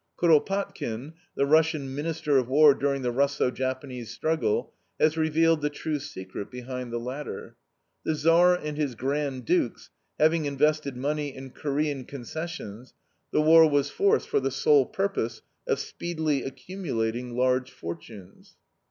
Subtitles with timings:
[0.17, 5.99] Kuropatkin, the Russian Minister of War during the Russo Japanese struggle, has revealed the true
[5.99, 7.55] secret behind the latter.
[8.03, 12.95] The Tsar and his Grand Dukes, having invested money in Corean concessions,
[13.29, 18.55] the war was forced for the sole purpose of speedily accumulating large fortunes.